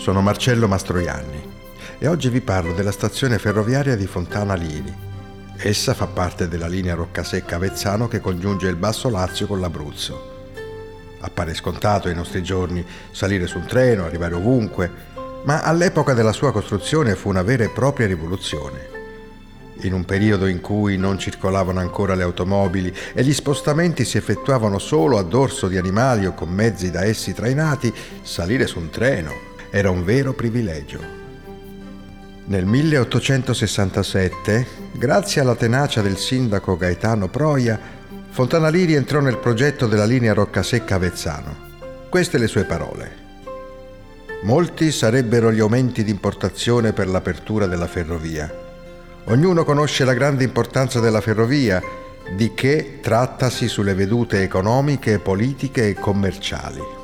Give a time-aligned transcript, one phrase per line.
[0.00, 1.46] Sono Marcello Mastroianni
[1.98, 4.90] e oggi vi parlo della stazione ferroviaria di Fontana Liri.
[5.58, 10.52] Essa fa parte della linea Roccasecca-Avezzano che congiunge il Basso Lazio con l'Abruzzo.
[11.20, 14.90] Appare scontato ai nostri giorni salire su un treno, arrivare ovunque,
[15.44, 18.88] ma all'epoca della sua costruzione fu una vera e propria rivoluzione.
[19.82, 24.78] In un periodo in cui non circolavano ancora le automobili e gli spostamenti si effettuavano
[24.78, 29.49] solo a dorso di animali o con mezzi da essi trainati, salire su un treno
[29.70, 31.18] era un vero privilegio.
[32.46, 37.98] Nel 1867, grazie alla tenacia del sindaco Gaetano Proia,
[38.30, 41.68] Fontanaliri entrò nel progetto della linea Roccasecca-Avezzano.
[42.08, 43.28] Queste le sue parole.
[44.42, 48.68] Molti sarebbero gli aumenti di importazione per l'apertura della ferrovia.
[49.26, 51.80] Ognuno conosce la grande importanza della ferrovia,
[52.34, 56.99] di che trattasi sulle vedute economiche, politiche e commerciali.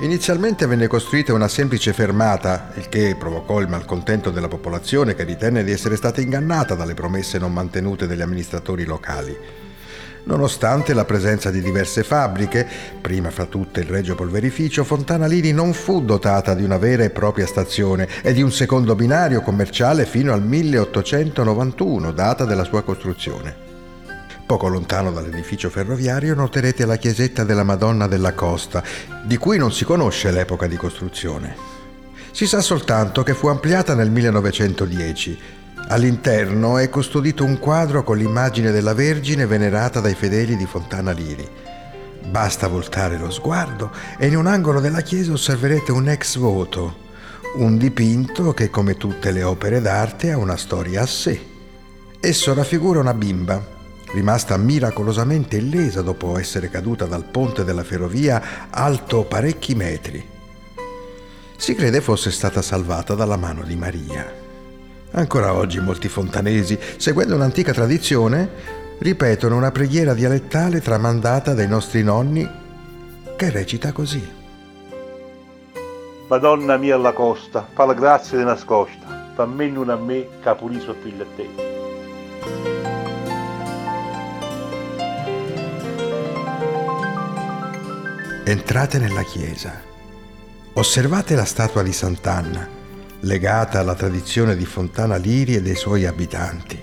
[0.00, 5.64] Inizialmente venne costruita una semplice fermata, il che provocò il malcontento della popolazione che ritenne
[5.64, 9.34] di essere stata ingannata dalle promesse non mantenute dagli amministratori locali.
[10.24, 12.66] Nonostante la presenza di diverse fabbriche,
[13.00, 17.10] prima fra tutte il Regio Polverificio, Fontana Liri non fu dotata di una vera e
[17.10, 23.75] propria stazione e di un secondo binario commerciale fino al 1891, data della sua costruzione.
[24.46, 28.80] Poco lontano dall'edificio ferroviario noterete la chiesetta della Madonna della Costa,
[29.24, 31.56] di cui non si conosce l'epoca di costruzione.
[32.30, 35.38] Si sa soltanto che fu ampliata nel 1910.
[35.88, 41.48] All'interno è custodito un quadro con l'immagine della Vergine venerata dai fedeli di Fontana Liri.
[42.30, 47.04] Basta voltare lo sguardo e in un angolo della chiesa osserverete un ex voto,
[47.56, 51.44] un dipinto che come tutte le opere d'arte ha una storia a sé.
[52.20, 53.74] Esso raffigura una bimba
[54.12, 60.24] rimasta miracolosamente illesa dopo essere caduta dal ponte della ferrovia alto parecchi metri.
[61.56, 64.44] Si crede fosse stata salvata dalla mano di Maria.
[65.12, 68.48] Ancora oggi molti fontanesi, seguendo un'antica tradizione,
[68.98, 72.48] ripetono una preghiera dialettale tramandata dai nostri nonni
[73.36, 74.34] che recita così.
[76.28, 81.22] Madonna mia alla costa, fa la grazia di nascosta, fammi non a me, capoliso figlio
[81.22, 81.65] a te.
[88.48, 89.72] Entrate nella chiesa.
[90.74, 92.68] Osservate la statua di Sant'Anna,
[93.22, 96.80] legata alla tradizione di Fontana Liri e dei suoi abitanti.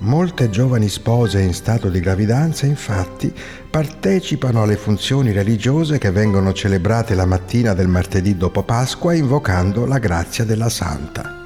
[0.00, 3.32] Molte giovani spose in stato di gravidanza, infatti,
[3.70, 9.98] partecipano alle funzioni religiose che vengono celebrate la mattina del martedì dopo Pasqua invocando la
[9.98, 11.38] grazia della Santa.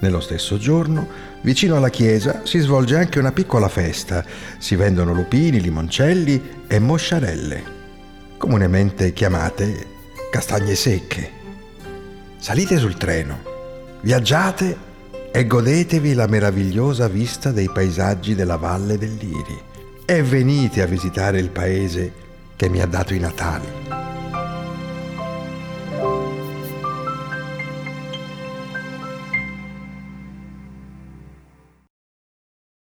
[0.00, 1.08] Nello stesso giorno,
[1.40, 4.22] vicino alla chiesa, si svolge anche una piccola festa.
[4.58, 7.77] Si vendono lupini, limoncelli e mosciarelle
[8.48, 9.86] comunemente chiamate
[10.30, 11.30] castagne secche.
[12.38, 13.42] Salite sul treno,
[14.00, 14.74] viaggiate
[15.30, 19.60] e godetevi la meravigliosa vista dei paesaggi della valle del Liri
[20.06, 22.10] e venite a visitare il paese
[22.56, 23.66] che mi ha dato i Natali.